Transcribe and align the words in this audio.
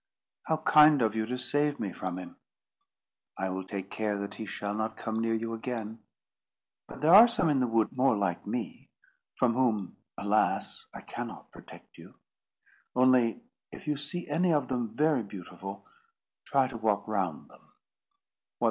"How 0.47 0.57
kind 0.57 1.03
of 1.03 1.13
you 1.15 1.27
to 1.27 1.37
save 1.37 1.79
me 1.79 1.93
from 1.93 2.17
him!" 2.17 2.37
"I 3.37 3.49
will 3.49 3.63
take 3.63 3.91
care 3.91 4.17
that 4.17 4.33
he 4.33 4.47
shall 4.47 4.73
not 4.73 4.97
come 4.97 5.21
near 5.21 5.35
you 5.35 5.53
again. 5.53 5.99
But 6.87 7.01
there 7.01 7.13
are 7.13 7.27
some 7.27 7.49
in 7.49 7.59
the 7.59 7.67
wood 7.67 7.91
more 7.95 8.17
like 8.17 8.47
me, 8.47 8.89
from 9.35 9.53
whom, 9.53 9.97
alas! 10.17 10.87
I 10.91 11.01
cannot 11.01 11.51
protect 11.51 11.99
you. 11.99 12.15
Only 12.95 13.43
if 13.71 13.85
you 13.85 13.95
see 13.95 14.27
any 14.27 14.51
of 14.51 14.69
them 14.69 14.95
very 14.97 15.21
beautiful, 15.21 15.85
try 16.45 16.67
to 16.67 16.77
walk 16.77 17.07
round 17.07 17.51
them." 17.51 17.71